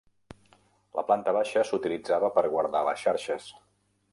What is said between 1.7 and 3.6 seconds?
s'utilitzava per guardar les xarxes.